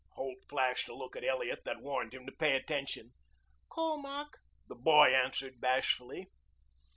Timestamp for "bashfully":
5.61-6.25